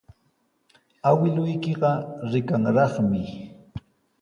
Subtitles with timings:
[1.09, 1.91] Awkilluykiqa
[2.31, 3.23] rikanraqmi.